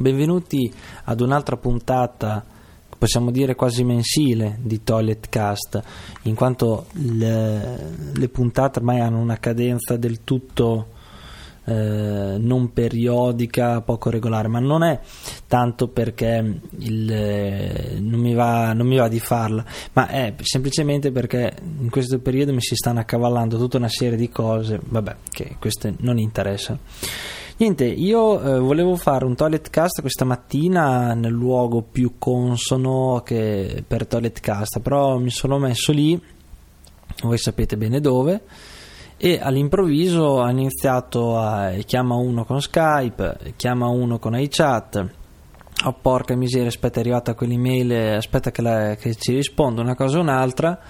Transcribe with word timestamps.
Benvenuti 0.00 0.72
ad 1.04 1.20
un'altra 1.20 1.58
puntata, 1.58 2.42
possiamo 2.96 3.30
dire 3.30 3.54
quasi 3.54 3.84
mensile, 3.84 4.56
di 4.62 4.82
Toilet 4.82 5.28
Cast, 5.28 5.78
in 6.22 6.34
quanto 6.34 6.86
le, 6.92 8.12
le 8.14 8.28
puntate 8.30 8.78
ormai 8.78 9.00
hanno 9.00 9.18
una 9.18 9.36
cadenza 9.36 9.98
del 9.98 10.24
tutto 10.24 10.86
eh, 11.66 12.36
non 12.38 12.72
periodica, 12.72 13.82
poco 13.82 14.08
regolare, 14.08 14.48
ma 14.48 14.58
non 14.58 14.84
è 14.84 15.00
tanto 15.46 15.88
perché 15.88 16.60
il, 16.78 17.12
eh, 17.12 17.98
non, 18.00 18.20
mi 18.20 18.32
va, 18.32 18.72
non 18.72 18.86
mi 18.86 18.96
va 18.96 19.08
di 19.08 19.20
farla, 19.20 19.62
ma 19.92 20.08
è 20.08 20.32
semplicemente 20.40 21.12
perché 21.12 21.54
in 21.78 21.90
questo 21.90 22.20
periodo 22.20 22.54
mi 22.54 22.62
si 22.62 22.74
stanno 22.74 23.00
accavallando 23.00 23.58
tutta 23.58 23.76
una 23.76 23.90
serie 23.90 24.16
di 24.16 24.30
cose, 24.30 24.80
vabbè, 24.82 25.16
che 25.28 25.56
queste 25.58 25.92
non 25.98 26.16
interessano. 26.16 26.78
Niente, 27.60 27.84
io 27.84 28.40
eh, 28.40 28.58
volevo 28.58 28.96
fare 28.96 29.26
un 29.26 29.34
toilet 29.34 29.68
cast 29.68 30.00
questa 30.00 30.24
mattina 30.24 31.12
nel 31.12 31.32
luogo 31.32 31.82
più 31.82 32.14
consono 32.16 33.20
che 33.22 33.84
per 33.86 34.06
toilet 34.06 34.40
cast, 34.40 34.80
però 34.80 35.18
mi 35.18 35.28
sono 35.28 35.58
messo 35.58 35.92
lì, 35.92 36.18
voi 37.22 37.36
sapete 37.36 37.76
bene 37.76 38.00
dove, 38.00 38.44
e 39.18 39.38
all'improvviso 39.42 40.40
ha 40.40 40.50
iniziato 40.50 41.36
a 41.36 41.72
chiama 41.84 42.14
uno 42.14 42.46
con 42.46 42.62
Skype, 42.62 43.52
chiama 43.56 43.88
uno 43.88 44.18
con 44.18 44.38
iChat. 44.38 45.08
Oh 45.84 45.98
porca 46.00 46.34
miseria, 46.34 46.68
aspetta 46.68 46.96
è 46.96 47.00
arrivata 47.02 47.34
quell'email, 47.34 48.16
aspetta 48.16 48.50
che, 48.50 48.62
la, 48.62 48.94
che 48.94 49.14
ci 49.16 49.34
rispondo 49.34 49.82
una 49.82 49.94
cosa 49.94 50.16
o 50.16 50.22
un'altra 50.22 50.80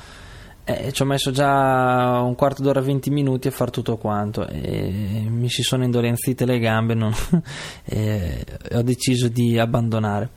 eh, 0.65 0.93
ci 0.93 1.03
ho 1.03 1.05
messo 1.05 1.31
già 1.31 2.21
un 2.23 2.35
quarto 2.35 2.63
d'ora, 2.63 2.81
20 2.81 3.11
minuti 3.11 3.49
a 3.49 3.51
fare 3.51 3.71
tutto 3.71 3.97
quanto 3.97 4.47
e 4.47 5.25
mi 5.29 5.49
si 5.49 5.63
sono 5.63 5.85
indolenzite 5.85 6.45
le 6.45 6.59
gambe 6.59 6.95
non, 6.95 7.13
e 7.85 8.45
ho 8.73 8.83
deciso 8.83 9.29
di 9.29 9.59
abbandonare. 9.59 10.31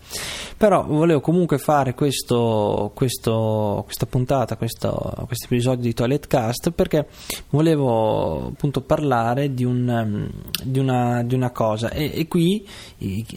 Però 0.57 0.85
volevo 0.85 1.19
comunque 1.19 1.57
fare 1.57 1.93
questo, 1.93 2.91
questo, 2.95 3.81
questa 3.83 4.05
puntata, 4.05 4.55
questo, 4.55 5.27
episodio 5.29 5.81
di 5.81 5.93
Toilet 5.93 6.27
Cast 6.27 6.71
perché 6.71 7.07
volevo 7.49 8.47
appunto 8.47 8.81
parlare 8.81 9.53
di, 9.53 9.65
un, 9.65 10.29
di, 10.63 10.79
una, 10.79 11.21
di 11.23 11.35
una, 11.35 11.51
cosa 11.51 11.89
e, 11.89 12.11
e, 12.13 12.27
qui 12.27 12.65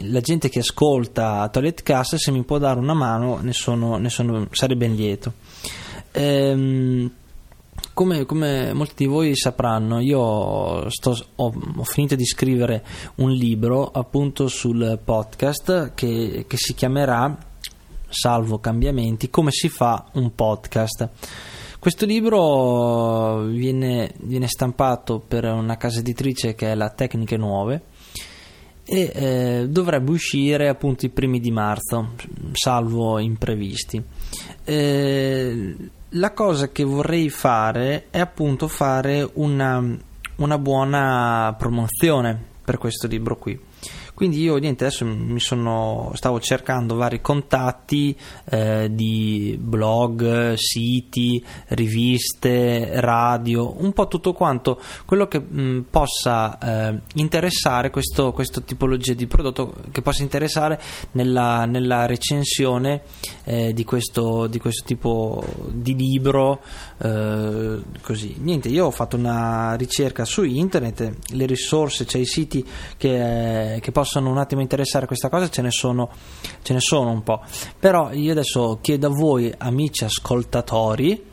la 0.03 0.21
gente 0.21 0.49
che 0.49 0.61
ascolta 0.61 1.49
Toilet 1.49 1.83
Cast 1.83 2.15
se 2.15 2.31
mi 2.31 2.45
può 2.45 2.59
dare 2.59 2.79
una 2.79 2.95
mano 2.95 3.39
ne, 3.41 3.53
sono, 3.53 3.97
ne 3.97 4.09
sono, 4.09 4.47
sarei 4.51 4.77
ben 4.77 4.95
lieto. 4.95 5.33
Ehm, 6.19 7.11
come, 7.93 8.25
come, 8.25 8.73
molti 8.73 8.95
di 8.97 9.07
voi 9.07 9.37
sapranno, 9.37 10.01
io 10.01 10.89
sto, 10.89 11.17
ho, 11.37 11.53
ho, 11.77 11.85
finito 11.85 12.15
di 12.15 12.25
scrivere 12.25 12.85
un 13.17 13.31
libro 13.31 13.91
appunto 13.91 14.49
sul 14.49 14.99
podcast 15.03 15.93
che, 15.95 16.47
che 16.49 16.57
si 16.57 16.75
chiamerà 16.75 17.55
Salvo 18.09 18.61
cambiamenti, 18.61 19.29
come 19.29 19.51
si 19.51 19.69
fa 19.69 20.07
un 20.13 20.35
podcast. 20.35 21.09
Questo 21.79 22.07
libro 22.07 23.43
viene, 23.43 24.15
viene, 24.21 24.47
stampato 24.47 25.19
per 25.19 25.45
una 25.45 25.77
casa 25.77 25.99
editrice 25.99 26.55
che 26.55 26.71
è 26.71 26.75
la 26.75 26.89
Tecniche 26.89 27.37
Nuove 27.37 27.83
e 28.85 29.11
eh, 29.13 29.67
dovrebbe 29.69 30.13
uscire 30.13 30.69
appunto 30.69 31.05
i 31.05 31.11
primi 31.11 31.41
di 31.41 31.51
marzo, 31.51 32.13
salvo 32.53 33.19
imprevisti. 33.19 34.03
Eh, 34.65 35.77
la 36.11 36.33
cosa 36.33 36.69
che 36.69 36.85
vorrei 36.85 37.29
fare 37.31 38.07
è 38.11 38.19
appunto 38.21 38.69
fare 38.69 39.29
una, 39.35 39.83
una 40.37 40.59
buona 40.59 41.55
promozione 41.59 42.39
per 42.65 42.79
questo 42.79 43.07
libro 43.07 43.37
qui. 43.37 43.59
Quindi 44.17 44.41
io 44.41 44.57
niente, 44.57 44.87
adesso 44.87 45.05
mi 45.05 45.41
sono, 45.41 46.11
stavo 46.15 46.41
cercando 46.41 46.95
vari 46.95 47.21
contatti 47.21 48.17
eh, 48.49 48.89
di 48.91 49.59
blog, 49.61 50.55
siti, 50.55 51.45
riviste, 51.69 52.99
radio, 53.03 53.79
un 53.79 53.93
po' 53.93 54.09
tutto 54.09 54.33
quanto 54.33 54.81
quello 55.05 55.29
che 55.29 55.39
mh, 55.39 55.85
possa 55.91 56.59
eh, 56.59 57.01
interessare 57.17 57.91
questo, 57.91 58.33
questo 58.33 58.63
tipologia 58.63 59.13
di 59.13 59.27
prodotto, 59.27 59.75
che 59.93 60.01
possa 60.01 60.23
interessare 60.23 60.81
nella, 61.11 61.67
nella 61.67 62.07
recensione 62.07 63.03
eh, 63.45 63.75
di, 63.75 63.85
questo, 63.85 64.47
di, 64.47 64.59
questo, 64.59 64.83
tipo 64.87 65.45
di 65.69 65.95
libro. 65.95 66.63
Eh, 66.97 67.83
così. 68.01 68.37
Niente, 68.39 68.71
io 68.71 68.87
ho 68.87 68.91
fatto 68.91 69.19
una 69.19 69.75
ricerca 69.75 70.25
su 70.25 70.43
internet, 70.43 71.17
le 71.33 71.45
risorse, 71.45 72.07
cioè 72.07 72.23
i 72.23 72.27
siti 72.27 72.67
che, 72.97 73.79
che 73.83 73.93
possono 73.93 74.05
possono 74.07 74.31
un 74.31 74.39
attimo 74.39 74.61
interessare 74.61 75.05
questa 75.05 75.29
cosa 75.29 75.49
ce 75.49 75.63
ne 75.63 75.73
sono, 75.73 76.09
ce 76.63 76.73
ne 76.73 76.81
sono 76.81 77.11
un 77.11 77.25
po'. 77.25 77.43
Però 77.77 78.13
io 78.13 78.31
adesso 78.31 78.79
chiedo 78.81 79.09
a 79.09 79.11
voi, 79.11 79.53
amici 79.59 80.05
ascoltatori, 80.05 81.25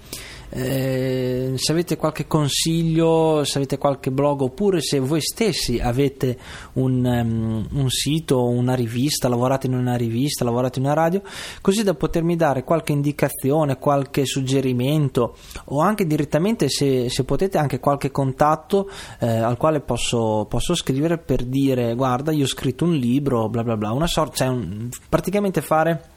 eh, 0.49 1.22
se 1.57 1.71
avete 1.71 1.97
qualche 1.97 2.27
consiglio, 2.27 3.43
se 3.43 3.57
avete 3.57 3.77
qualche 3.77 4.11
blog 4.11 4.41
oppure 4.41 4.81
se 4.81 4.99
voi 4.99 5.21
stessi 5.21 5.79
avete 5.79 6.37
un, 6.73 7.05
um, 7.05 7.67
un 7.71 7.89
sito, 7.89 8.43
una 8.43 8.73
rivista, 8.73 9.27
lavorate 9.27 9.67
in 9.67 9.73
una 9.73 9.95
rivista, 9.95 10.43
lavorate 10.43 10.79
in 10.79 10.85
una 10.85 10.93
radio, 10.93 11.21
così 11.61 11.83
da 11.83 11.93
potermi 11.93 12.35
dare 12.35 12.63
qualche 12.63 12.91
indicazione, 12.91 13.77
qualche 13.77 14.25
suggerimento 14.25 15.35
o 15.65 15.79
anche 15.79 16.05
direttamente 16.05 16.69
se, 16.69 17.09
se 17.09 17.23
potete 17.23 17.57
anche 17.57 17.79
qualche 17.79 18.11
contatto 18.11 18.89
eh, 19.19 19.27
al 19.27 19.57
quale 19.57 19.81
posso, 19.81 20.45
posso, 20.49 20.75
scrivere 20.75 21.17
per 21.17 21.43
dire 21.43 21.93
guarda 21.93 22.31
io 22.31 22.45
ho 22.45 22.47
scritto 22.47 22.85
un 22.85 22.95
libro, 22.95 23.49
bla 23.49 23.63
bla 23.63 23.77
bla, 23.77 23.91
una 23.91 24.07
sorta, 24.07 24.35
cioè 24.35 24.47
un, 24.47 24.89
praticamente 25.09 25.61
fare 25.61 26.12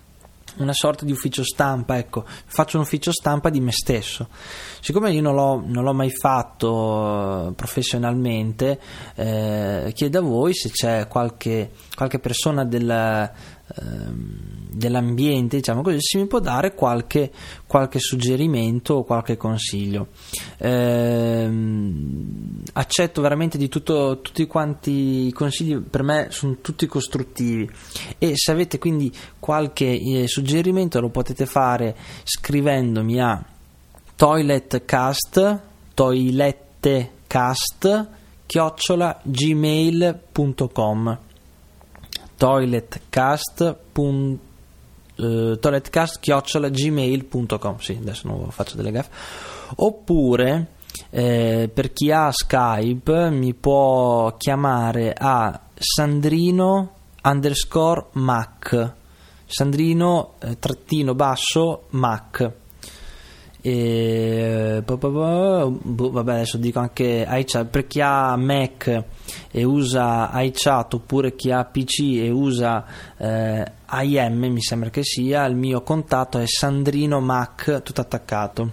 una 0.57 0.73
sorta 0.73 1.05
di 1.05 1.13
ufficio 1.13 1.45
stampa, 1.45 1.99
ecco, 1.99 2.25
faccio 2.27 2.77
un 2.77 2.83
ufficio 2.85 3.13
stampa 3.13 3.51
di 3.51 3.61
me 3.61 3.73
stesso. 3.73 4.29
Siccome 4.81 5.13
io 5.13 5.23
non 5.23 5.35
l'ho, 5.35 5.63
non 5.65 5.85
l'ho 5.85 5.95
mai 5.95 6.11
fatto 6.11 7.49
eh, 7.49 7.53
professionalmente, 7.53 8.81
eh, 9.15 9.93
chiedo 9.95 10.19
a 10.19 10.23
voi 10.23 10.55
se 10.55 10.71
c'è 10.71 11.07
qualche, 11.09 11.73
qualche 11.95 12.19
persona 12.19 12.65
del, 12.65 13.33
Ehm, 13.75 14.56
dell'ambiente, 14.77 15.57
diciamo 15.57 15.83
così, 15.83 15.99
se 16.01 16.19
mi 16.19 16.27
può 16.27 16.39
dare 16.39 16.75
qualche, 16.75 17.33
qualche 17.67 17.99
suggerimento 17.99 18.95
o 18.95 19.03
qualche 19.05 19.37
consiglio. 19.37 20.09
Eh, 20.59 21.51
accetto 22.73 23.21
veramente 23.23 23.59
di 23.59 23.69
tutto, 23.69 24.21
tutti 24.21 24.47
quanti 24.47 25.27
i 25.29 25.33
consigli, 25.33 25.79
per 25.79 26.03
me 26.03 26.29
sono 26.31 26.57
tutti 26.61 26.87
costruttivi 26.87 27.69
e 28.19 28.33
se 28.35 28.53
avete 28.53 28.79
quindi 28.79 29.11
qualche 29.39 29.99
eh, 29.99 30.29
suggerimento 30.29 31.01
lo 31.01 31.09
potete 31.09 31.47
fare 31.47 31.97
scrivendomi 32.25 33.21
a 33.21 33.43
toiletcast 34.15 35.61
toilettecast 35.95 38.09
chiocciola 38.47 39.21
gmail.com 39.23 41.19
toiletcast. 42.37 43.77
Eh, 45.17 45.57
toiletcast-gmail.com 45.59 47.79
sì, 47.79 47.97
adesso 48.01 48.29
non 48.29 48.51
faccio 48.51 48.77
delle 48.77 48.91
gaffe. 48.91 49.11
Oppure 49.77 50.75
eh, 51.11 51.71
per 51.73 51.93
chi 51.93 52.11
ha 52.11 52.31
Skype 52.31 53.31
mi 53.31 53.55
può 53.55 54.37
chiamare 54.37 55.15
a 55.17 55.59
Sandrino 55.75 56.93
underscore 57.23 58.09
Mac. 58.13 58.93
Sandrino 59.47 60.35
eh, 60.41 60.59
trattino 60.59 61.15
basso 61.15 61.85
Mac 61.91 62.65
e 63.69 64.81
boh, 64.85 66.11
vabbè 66.13 66.35
adesso 66.35 66.57
dico 66.57 66.79
anche 66.79 67.27
iChat. 67.29 67.67
Per 67.67 67.89
chi 67.89 68.01
ha 68.01 68.37
Mac 68.37 69.05
e 69.51 69.65
usa 69.65 70.31
iChat 70.33 70.95
oppure 70.95 71.35
chi 71.35 71.51
ha 71.51 71.65
PC 71.65 71.99
e 72.15 72.31
usa 72.31 72.85
eh, 73.17 73.65
IM 74.03 74.45
mi 74.53 74.63
sembra 74.63 74.89
che 74.91 75.03
sia 75.03 75.45
il 75.47 75.57
mio 75.57 75.83
contatto 75.83 76.39
è 76.39 76.47
Sandrino 76.47 77.19
Mac 77.19 77.83
tutto 77.83 78.01
attaccato. 78.01 78.71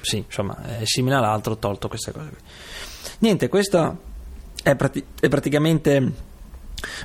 Sì 0.00 0.18
insomma 0.18 0.78
è 0.78 0.84
simile 0.84 1.16
all'altro 1.16 1.54
ho 1.54 1.58
tolto 1.58 1.88
queste 1.88 2.12
cose 2.12 2.28
qui. 2.28 2.38
Niente 3.18 3.48
questo 3.48 3.98
è, 4.62 4.76
prati- 4.76 5.04
è 5.18 5.26
praticamente 5.26 6.12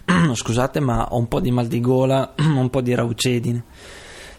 scusate 0.35 0.80
ma 0.80 1.07
ho 1.09 1.18
un 1.18 1.27
po' 1.27 1.39
di 1.39 1.50
mal 1.50 1.65
di 1.65 1.81
gola 1.81 2.33
un 2.38 2.69
po' 2.69 2.81
di 2.81 2.94
raucedine 2.94 3.63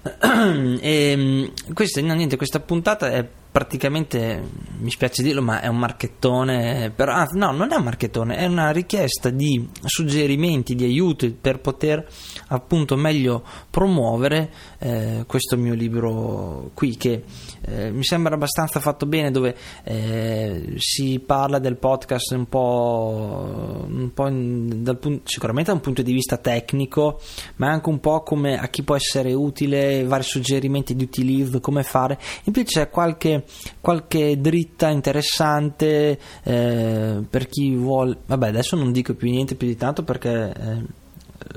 e 0.02 1.10
ehm, 1.12 1.52
questa, 1.72 2.00
no, 2.00 2.14
niente, 2.14 2.36
questa 2.36 2.60
puntata 2.60 3.10
è 3.10 3.26
praticamente 3.52 4.42
mi 4.78 4.90
spiace 4.90 5.22
dirlo, 5.22 5.42
ma 5.42 5.60
è 5.60 5.66
un 5.66 5.76
marchettone. 5.76 6.90
Però, 6.96 7.12
ah, 7.12 7.28
no, 7.32 7.52
non 7.52 7.70
è 7.70 7.76
un 7.76 7.84
marchettone, 7.84 8.36
è 8.36 8.46
una 8.46 8.70
richiesta 8.70 9.28
di 9.28 9.68
suggerimenti, 9.84 10.74
di 10.74 10.84
aiuti 10.84 11.30
per 11.38 11.60
poter 11.60 12.04
appunto 12.48 12.96
meglio 12.96 13.44
promuovere 13.68 14.50
eh, 14.78 15.24
questo 15.26 15.58
mio 15.58 15.74
libro 15.74 16.70
qui, 16.72 16.96
che 16.96 17.24
eh, 17.60 17.90
mi 17.90 18.02
sembra 18.02 18.34
abbastanza 18.34 18.80
fatto 18.80 19.04
bene, 19.04 19.30
dove 19.30 19.54
eh, 19.84 20.72
si 20.78 21.22
parla 21.24 21.58
del 21.58 21.76
podcast 21.76 22.32
un 22.32 22.48
po', 22.48 23.84
un 23.86 24.10
po 24.14 24.28
in, 24.28 24.82
dal, 24.82 24.98
sicuramente 25.24 25.70
da 25.70 25.76
un 25.76 25.82
punto 25.82 26.00
di 26.00 26.12
vista 26.12 26.38
tecnico, 26.38 27.20
ma 27.56 27.68
anche 27.68 27.90
un 27.90 28.00
po' 28.00 28.22
come 28.22 28.58
a 28.58 28.68
chi 28.68 28.82
può 28.82 28.96
essere 28.96 29.34
utile, 29.34 30.04
vari 30.04 30.22
suggerimenti 30.22 30.96
di 30.96 31.04
utilizzo, 31.04 31.60
come 31.60 31.82
fare. 31.82 32.18
In 32.44 32.52
più 32.52 32.64
c'è 32.64 32.88
qualche 32.88 33.41
qualche, 33.80 34.40
dritta 34.40 34.88
interessante 34.88 36.18
eh, 36.42 37.22
per 37.28 37.46
chi 37.48 37.74
vuole. 37.74 38.18
Vabbè, 38.26 38.48
adesso 38.48 38.76
non 38.76 38.92
dico 38.92 39.14
più 39.14 39.30
niente 39.30 39.54
più 39.54 39.66
di 39.66 39.76
tanto 39.76 40.02
perché 40.02 40.52
eh, 40.52 40.82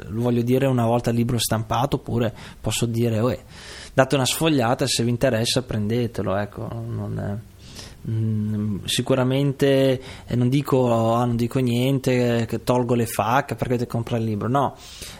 voglio 0.10 0.42
dire 0.42 0.68
una 0.68 0.86
volta 0.86 1.10
il 1.10 1.18
libro 1.18 1.38
stampato, 1.38 1.98
oppure 1.98 2.34
posso 2.60 2.86
dire, 2.86 3.20
oh, 3.20 3.36
date 3.94 4.16
una 4.16 4.26
sfogliata, 4.26 4.88
se 4.88 5.04
vi 5.04 5.10
interessa 5.10 5.64
prendetelo. 5.64 6.36
Ecco, 6.36 6.68
non 6.72 7.20
è. 7.20 7.54
Mm, 8.08 8.84
sicuramente 8.86 10.00
non 10.36 10.48
dico, 10.48 10.78
oh, 10.78 11.26
non 11.26 11.36
dico 11.36 11.58
niente 11.58 12.46
che 12.48 12.62
tolgo 12.64 12.94
le 12.94 13.08
FAC 13.08 13.56
perché 13.56 13.74
dovete 13.74 13.88
comprare 13.88 14.22
il 14.22 14.30
libro 14.30 14.48
no, 14.48 14.76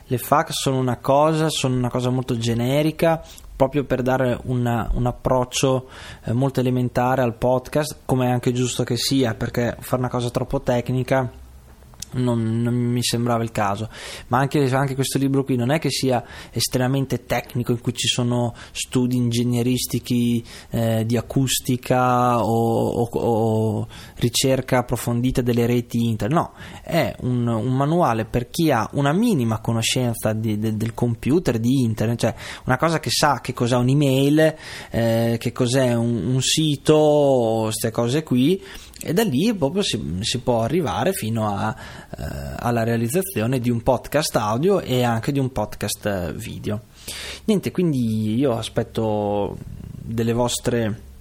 le 0.06 0.18
FAC 0.20 0.54
sono 0.54 0.78
una 0.78 0.98
cosa 0.98 1.50
sono 1.50 1.76
una 1.76 1.90
cosa 1.90 2.12
molto 2.12 2.38
generica 2.38 3.24
proprio 3.56 3.84
per 3.84 4.02
dare 4.02 4.38
una, 4.44 4.90
un 4.94 5.06
approccio 5.06 5.88
eh, 6.24 6.34
molto 6.34 6.60
elementare 6.60 7.22
al 7.22 7.36
podcast, 7.36 8.00
come 8.06 8.28
è 8.28 8.32
anche 8.32 8.52
giusto 8.52 8.84
che 8.84 8.98
sia, 8.98 9.34
perché 9.34 9.76
fare 9.80 10.02
una 10.02 10.10
cosa 10.10 10.30
troppo 10.30 10.62
tecnica 10.62 11.44
non, 12.16 12.62
non, 12.62 12.74
mi 12.74 13.04
sembrava 13.04 13.44
il 13.44 13.52
caso. 13.52 13.90
Ma 14.28 14.40
anche, 14.40 14.70
anche, 14.74 14.96
questo 14.96 15.18
libro 15.18 15.44
qui 15.44 15.56
non 15.56 15.72
è 15.72 15.80
che 15.80 15.90
sia 15.90 16.24
estremamente 16.52 17.26
tecnico, 17.26 17.72
in 17.72 17.82
cui 17.82 17.94
ci 17.94 18.08
sono 18.08 18.54
studi 18.72 19.16
ingegneristici 19.16 20.44
eh, 20.72 21.06
di 21.06 21.18
acustica 21.18 22.44
o, 22.44 22.90
o, 22.90 23.10
o, 23.12 23.88
ricerca 24.16 24.80
approfondita 24.80 25.42
delle 25.42 25.66
reti 25.66 26.08
internet. 26.08 26.38
No, 26.38 26.54
è 26.84 27.16
un, 27.22 27.48
un, 27.48 27.76
manuale 27.76 28.26
per 28.26 28.50
chi 28.50 28.72
ha 28.72 28.90
una 28.94 29.14
minima 29.14 29.60
conoscenza 29.60 30.34
di, 30.34 30.58
de, 30.58 30.76
del 30.76 30.94
computer, 30.94 31.60
di 31.60 31.82
internet, 31.82 32.20
cioè 32.20 32.36
una 32.66 32.78
cosa 32.78 33.00
che 33.00 33.10
sa 33.10 33.40
che 33.42 33.54
cos'è 33.54 33.76
un'email, 33.76 34.56
eh, 34.92 35.38
che 35.40 35.52
cos'è 35.52 35.94
un, 35.94 36.34
un 36.34 36.42
sito, 36.42 37.62
queste 37.64 37.92
cose 37.92 38.24
qui 38.24 38.62
e 39.02 39.14
da 39.14 39.24
lì 39.24 39.54
proprio 39.54 39.82
si, 39.84 40.20
si 40.22 40.40
può 40.40 40.62
arrivare 40.62 41.12
fino 41.12 41.48
a, 41.48 41.76
eh, 42.18 42.56
alla 42.58 42.84
realizzazione 42.84 43.60
di 43.60 43.70
un 43.70 43.82
podcast 43.82 44.36
audio 44.38 44.80
e 44.80 45.04
anche 45.04 45.32
di 45.32 45.40
un 45.40 45.52
podcast 45.52 46.34
video. 46.34 46.82
Niente, 47.46 47.72
quindi 47.72 48.36
io 48.36 48.58
aspetto 48.58 49.58
delle 50.06 50.34
vostre 50.34 51.14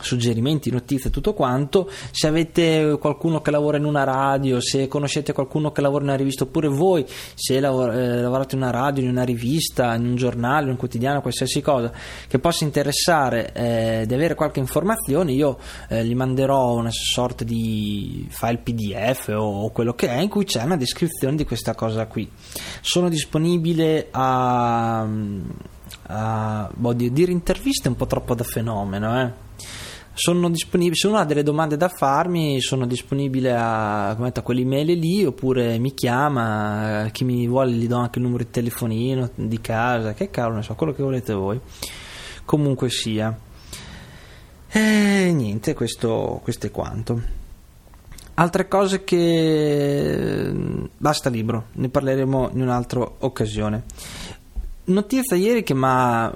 suggerimenti, 0.00 0.70
notizie, 0.70 1.10
tutto 1.10 1.34
quanto. 1.34 1.90
Se 2.10 2.26
avete 2.26 2.96
qualcuno 3.00 3.40
che 3.40 3.50
lavora 3.50 3.76
in 3.76 3.84
una 3.84 4.04
radio, 4.04 4.60
se 4.60 4.88
conoscete 4.88 5.32
qualcuno 5.32 5.72
che 5.72 5.80
lavora 5.80 6.02
in 6.02 6.10
una 6.10 6.18
rivista, 6.18 6.44
oppure 6.44 6.68
voi, 6.68 7.04
se 7.34 7.60
lavor- 7.60 7.94
eh, 7.94 8.20
lavorate 8.20 8.54
in 8.54 8.62
una 8.62 8.70
radio, 8.70 9.02
in 9.02 9.10
una 9.10 9.24
rivista, 9.24 9.94
in 9.94 10.06
un 10.06 10.16
giornale, 10.16 10.64
in 10.64 10.70
un 10.70 10.76
quotidiano, 10.76 11.20
qualsiasi 11.20 11.60
cosa 11.60 11.92
che 12.28 12.38
possa 12.38 12.64
interessare 12.64 13.52
eh, 13.52 14.04
di 14.06 14.14
avere 14.14 14.34
qualche 14.34 14.60
informazione, 14.60 15.32
io 15.32 15.58
eh, 15.88 16.04
gli 16.04 16.14
manderò 16.14 16.74
una 16.74 16.90
sorta 16.90 17.44
di 17.44 18.26
file 18.30 18.58
PDF 18.58 19.28
o, 19.28 19.64
o, 19.64 19.70
quello 19.70 19.94
che 19.94 20.08
è 20.08 20.20
in 20.20 20.28
cui 20.28 20.44
c'è 20.44 20.62
una 20.62 20.76
descrizione 20.76 21.36
di 21.36 21.44
questa 21.44 21.74
cosa 21.74 22.06
qui. 22.06 22.30
Sono 22.80 23.08
disponibile 23.08 24.08
a. 24.10 25.06
a 26.08 26.70
boh, 26.72 26.92
dire 26.92 27.32
interviste 27.32 27.88
un 27.88 27.96
po' 27.96 28.06
troppo 28.06 28.34
da 28.34 28.44
fenomeno, 28.44 29.20
eh 29.20 29.44
sono 30.16 30.48
disponibile, 30.48 30.96
se 30.96 31.08
uno 31.08 31.18
ha 31.18 31.26
delle 31.26 31.42
domande 31.42 31.76
da 31.76 31.90
farmi 31.90 32.58
sono 32.62 32.86
disponibile 32.86 33.54
a, 33.54 34.14
come 34.14 34.28
detto, 34.28 34.40
a 34.40 34.42
quell'email 34.42 34.98
lì 34.98 35.26
oppure 35.26 35.78
mi 35.78 35.92
chiama 35.92 37.10
chi 37.12 37.24
mi 37.24 37.46
vuole 37.46 37.72
gli 37.72 37.86
do 37.86 37.98
anche 37.98 38.18
il 38.18 38.24
numero 38.24 38.42
di 38.42 38.50
telefonino 38.50 39.30
di 39.34 39.60
casa 39.60 40.14
che 40.14 40.30
cavolo 40.30 40.56
ne 40.56 40.62
so 40.62 40.74
quello 40.74 40.94
che 40.94 41.02
volete 41.02 41.34
voi. 41.34 41.60
Comunque 42.46 42.88
sia. 42.88 43.38
E 44.68 45.32
niente 45.34 45.74
questo, 45.74 46.40
questo 46.42 46.66
è 46.66 46.70
quanto. 46.70 47.20
Altre 48.38 48.68
cose 48.68 49.04
che 49.04 50.50
basta 50.96 51.28
libro 51.28 51.66
ne 51.72 51.90
parleremo 51.90 52.52
in 52.54 52.62
un'altra 52.62 53.06
occasione 53.18 53.84
notizia 54.86 55.36
ieri 55.36 55.62
che 55.62 55.74
mi 55.74 55.84
ha 55.84 56.32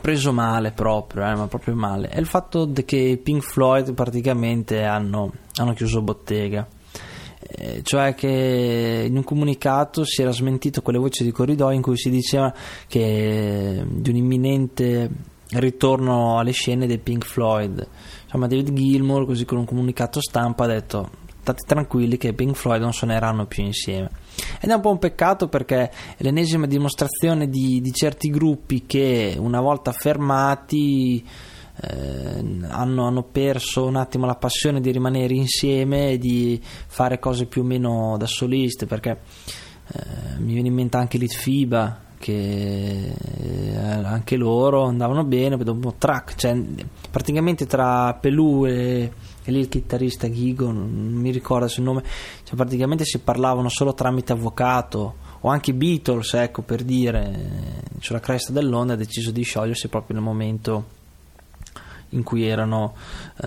preso 0.00 0.32
male 0.32 0.72
proprio, 0.72 1.26
eh, 1.26 1.34
ma 1.34 1.46
proprio 1.46 1.74
male, 1.74 2.08
è 2.08 2.18
il 2.18 2.26
fatto 2.26 2.70
che 2.84 3.20
Pink 3.22 3.42
Floyd 3.42 3.92
praticamente 3.94 4.84
hanno, 4.84 5.32
hanno 5.56 5.72
chiuso 5.74 6.02
bottega. 6.02 6.66
Eh, 7.46 7.82
cioè 7.82 8.14
che 8.14 9.04
in 9.06 9.16
un 9.16 9.22
comunicato 9.22 10.02
si 10.04 10.22
era 10.22 10.32
smentito 10.32 10.80
quelle 10.80 10.98
voci 10.98 11.24
di 11.24 11.30
corridoio 11.30 11.76
in 11.76 11.82
cui 11.82 11.96
si 11.98 12.08
diceva 12.08 12.52
che 12.88 13.84
di 13.86 14.10
un 14.10 14.16
imminente 14.16 15.10
ritorno 15.50 16.38
alle 16.38 16.52
scene 16.52 16.86
dei 16.86 16.98
Pink 16.98 17.24
Floyd. 17.24 17.86
Insomma, 18.24 18.46
David 18.46 18.72
Gilmour, 18.72 19.26
così 19.26 19.44
con 19.44 19.58
un 19.58 19.66
comunicato 19.66 20.20
stampa, 20.20 20.64
ha 20.64 20.68
detto: 20.68 21.10
State 21.40 21.62
tranquilli 21.66 22.16
che 22.16 22.32
Pink 22.32 22.56
Floyd 22.56 22.80
non 22.80 22.92
suoneranno 22.92 23.46
più 23.46 23.62
insieme. 23.62 24.10
Ed 24.60 24.70
è 24.70 24.74
un 24.74 24.80
po' 24.80 24.90
un 24.90 24.98
peccato 24.98 25.48
perché 25.48 25.90
è 26.16 26.22
l'ennesima 26.22 26.66
dimostrazione 26.66 27.48
di, 27.48 27.80
di 27.80 27.92
certi 27.92 28.30
gruppi 28.30 28.84
che 28.86 29.36
una 29.38 29.60
volta 29.60 29.92
fermati 29.92 31.24
eh, 31.80 32.44
hanno, 32.68 33.06
hanno, 33.06 33.22
perso 33.24 33.84
un 33.84 33.96
attimo 33.96 34.26
la 34.26 34.36
passione 34.36 34.80
di 34.80 34.92
rimanere 34.92 35.34
insieme 35.34 36.10
e 36.10 36.18
di 36.18 36.60
fare 36.62 37.18
cose 37.18 37.46
più 37.46 37.62
o 37.62 37.64
meno 37.64 38.16
da 38.16 38.26
soliste 38.26 38.86
perché 38.86 39.20
eh, 39.92 40.38
mi 40.38 40.52
viene 40.52 40.68
in 40.68 40.74
mente 40.74 40.96
anche 40.96 41.18
Litfiba 41.18 42.02
che 42.18 43.12
eh, 43.12 43.76
anche 43.76 44.36
loro 44.36 44.84
andavano 44.84 45.24
bene 45.24 45.56
dopo 45.56 45.94
track 45.98 46.36
cioè, 46.36 46.58
praticamente 47.10 47.66
tra 47.66 48.14
Pelù 48.14 48.64
e 48.66 49.10
e 49.44 49.52
lì 49.52 49.60
il 49.60 49.68
chitarrista 49.68 50.26
Ghigo, 50.26 50.72
non 50.72 50.88
mi 50.88 51.30
ricordo 51.30 51.66
il 51.66 51.82
nome, 51.82 52.02
cioè 52.44 52.56
praticamente 52.56 53.04
si 53.04 53.18
parlavano 53.18 53.68
solo 53.68 53.92
tramite 53.92 54.32
avvocato 54.32 55.16
o 55.40 55.50
anche 55.50 55.74
Beatles, 55.74 56.32
ecco 56.34 56.62
per 56.62 56.82
dire, 56.82 57.82
sulla 58.00 58.20
cresta 58.20 58.52
dell'onda 58.52 58.94
ha 58.94 58.96
deciso 58.96 59.30
di 59.30 59.42
sciogliersi 59.42 59.88
proprio 59.88 60.16
nel 60.16 60.24
momento 60.24 61.02
in 62.10 62.22
cui 62.22 62.46
erano 62.46 62.94
eh, 63.36 63.46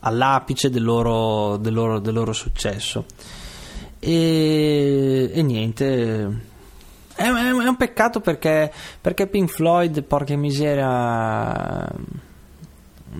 all'apice 0.00 0.70
del 0.70 0.82
loro, 0.82 1.58
del, 1.58 1.74
loro, 1.74 1.98
del 1.98 2.14
loro, 2.14 2.32
successo. 2.32 3.04
E, 3.98 5.30
e 5.30 5.42
niente, 5.42 6.40
è, 7.14 7.28
un 7.28 7.76
peccato 7.76 8.20
perché, 8.20 8.72
perché 8.98 9.26
Pink 9.26 9.50
Floyd, 9.50 10.02
porca 10.04 10.34
miseria 10.36 11.86
mi 11.94 12.31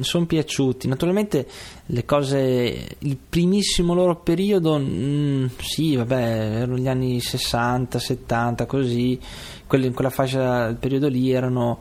sono 0.00 0.26
piaciuti. 0.26 0.88
Naturalmente 0.88 1.46
le 1.86 2.04
cose, 2.04 2.96
il 2.98 3.16
primissimo 3.16 3.94
loro 3.94 4.16
periodo, 4.16 4.78
mh, 4.78 4.84
mm, 4.84 5.46
sì, 5.58 5.96
vabbè, 5.96 6.14
erano 6.14 6.76
gli 6.76 6.88
anni 6.88 7.20
60, 7.20 7.98
70, 7.98 8.66
così, 8.66 9.20
Quelli, 9.66 9.86
in 9.86 9.94
quella 9.94 10.10
fascia, 10.10 10.66
il 10.66 10.76
periodo 10.76 11.08
lì 11.08 11.32
erano 11.32 11.80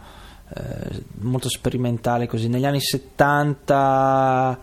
eh, 0.55 1.03
molto 1.19 1.49
sperimentali, 1.49 2.25
così. 2.25 2.47
Negli 2.47 2.65
anni 2.65 2.79
70, 2.79 4.59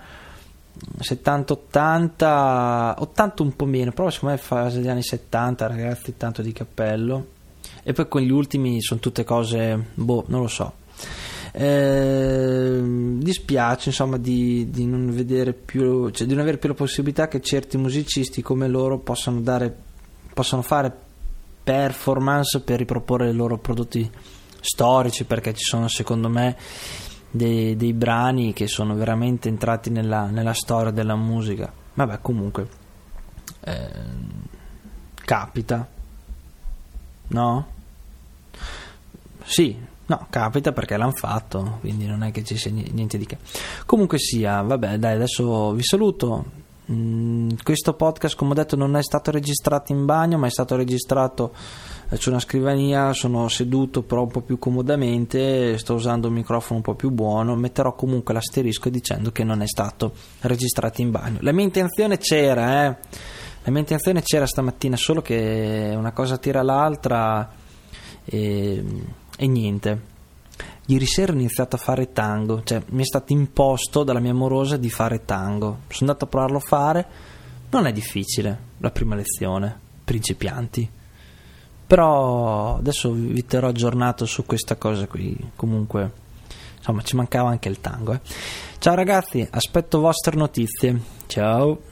70, 0.98 1.52
80, 1.52 2.94
80 2.98 3.42
un 3.42 3.54
po' 3.54 3.66
meno, 3.66 3.92
però 3.92 4.08
secondo 4.08 4.34
me 4.34 4.40
è 4.40 4.42
fase 4.42 4.78
degli 4.78 4.88
anni 4.88 5.02
70, 5.02 5.66
ragazzi, 5.66 6.16
tanto 6.16 6.40
di 6.40 6.52
cappello. 6.52 7.26
E 7.82 7.92
poi 7.92 8.08
con 8.08 8.22
gli 8.22 8.30
ultimi 8.30 8.80
sono 8.80 9.00
tutte 9.00 9.24
cose, 9.24 9.88
boh, 9.94 10.24
non 10.28 10.40
lo 10.40 10.48
so 10.48 10.77
eh, 11.60 12.80
dispiace 13.18 13.88
insomma 13.88 14.16
di, 14.16 14.70
di, 14.70 14.86
non 14.86 15.10
vedere 15.10 15.52
più, 15.52 16.08
cioè 16.10 16.24
di 16.24 16.32
non 16.32 16.42
avere 16.42 16.58
più 16.58 16.68
la 16.68 16.74
possibilità 16.76 17.26
che 17.26 17.40
certi 17.40 17.76
musicisti 17.76 18.42
come 18.42 18.68
loro 18.68 18.98
possano, 18.98 19.40
dare, 19.40 19.76
possano 20.32 20.62
fare 20.62 20.96
performance 21.64 22.60
per 22.60 22.78
riproporre 22.78 23.30
i 23.30 23.34
loro 23.34 23.58
prodotti 23.58 24.08
storici 24.60 25.24
perché 25.24 25.52
ci 25.52 25.64
sono 25.64 25.88
secondo 25.88 26.28
me 26.28 26.56
dei, 27.28 27.74
dei 27.74 27.92
brani 27.92 28.52
che 28.52 28.68
sono 28.68 28.94
veramente 28.94 29.48
entrati 29.48 29.90
nella, 29.90 30.26
nella 30.26 30.54
storia 30.54 30.92
della 30.92 31.16
musica 31.16 31.72
vabbè 31.94 32.20
comunque 32.20 32.68
eh, 33.64 33.90
capita 35.24 35.88
no? 37.26 37.66
sì 39.42 39.96
No, 40.08 40.26
capita 40.30 40.72
perché 40.72 40.96
l'hanno 40.96 41.12
fatto, 41.12 41.78
quindi 41.80 42.06
non 42.06 42.22
è 42.22 42.30
che 42.30 42.42
ci 42.42 42.56
sia 42.56 42.70
niente 42.70 43.18
di 43.18 43.26
che. 43.26 43.36
Comunque 43.84 44.18
sia, 44.18 44.62
vabbè, 44.62 44.96
dai, 44.96 45.16
adesso 45.16 45.72
vi 45.72 45.82
saluto. 45.82 46.66
Mm, 46.90 47.50
questo 47.62 47.92
podcast, 47.92 48.34
come 48.34 48.52
ho 48.52 48.54
detto, 48.54 48.74
non 48.74 48.96
è 48.96 49.02
stato 49.02 49.30
registrato 49.30 49.92
in 49.92 50.06
bagno, 50.06 50.38
ma 50.38 50.46
è 50.46 50.50
stato 50.50 50.76
registrato 50.76 51.54
eh, 52.08 52.16
su 52.16 52.30
una 52.30 52.40
scrivania. 52.40 53.12
Sono 53.12 53.48
seduto 53.48 54.00
però 54.02 54.22
un 54.22 54.30
po' 54.30 54.40
più 54.40 54.58
comodamente, 54.58 55.76
sto 55.76 55.92
usando 55.92 56.28
un 56.28 56.34
microfono 56.34 56.76
un 56.76 56.82
po' 56.82 56.94
più 56.94 57.10
buono. 57.10 57.54
Metterò 57.54 57.94
comunque 57.94 58.32
l'asterisco 58.32 58.88
dicendo 58.88 59.30
che 59.30 59.44
non 59.44 59.60
è 59.60 59.66
stato 59.66 60.14
registrato 60.40 61.02
in 61.02 61.10
bagno. 61.10 61.36
La 61.42 61.52
mia 61.52 61.64
intenzione 61.64 62.16
c'era, 62.16 62.86
eh. 62.86 62.96
La 63.64 63.70
mia 63.70 63.80
intenzione 63.80 64.22
c'era 64.22 64.46
stamattina, 64.46 64.96
solo 64.96 65.20
che 65.20 65.92
una 65.94 66.12
cosa 66.12 66.38
tira 66.38 66.62
l'altra 66.62 67.50
e, 68.24 68.84
e 69.40 69.46
niente. 69.46 70.16
Ieri 70.86 71.06
sera 71.06 71.32
ho 71.32 71.34
iniziato 71.36 71.76
a 71.76 71.78
fare 71.78 72.12
tango, 72.12 72.62
cioè 72.64 72.82
mi 72.88 73.02
è 73.02 73.04
stato 73.04 73.32
imposto 73.32 74.02
dalla 74.02 74.18
mia 74.20 74.32
amorosa 74.32 74.76
di 74.76 74.90
fare 74.90 75.24
tango. 75.24 75.80
Sono 75.88 76.10
andato 76.10 76.24
a 76.24 76.28
provarlo 76.28 76.56
a 76.56 76.60
fare, 76.60 77.06
non 77.70 77.86
è 77.86 77.92
difficile, 77.92 78.58
la 78.78 78.90
prima 78.90 79.14
lezione, 79.14 79.78
principianti. 80.02 80.90
Però 81.86 82.76
adesso 82.78 83.12
vi 83.12 83.44
terrò 83.46 83.68
aggiornato 83.68 84.26
su 84.26 84.44
questa 84.44 84.76
cosa 84.76 85.06
qui. 85.06 85.36
Comunque, 85.54 86.10
insomma, 86.76 87.02
ci 87.02 87.14
mancava 87.14 87.50
anche 87.50 87.68
il 87.68 87.80
tango. 87.80 88.14
Eh. 88.14 88.20
Ciao 88.78 88.94
ragazzi, 88.94 89.46
aspetto 89.48 90.00
vostre 90.00 90.36
notizie. 90.36 91.00
Ciao. 91.26 91.87